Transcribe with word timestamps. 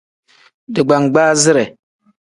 Digbangbaazire. 0.73 1.65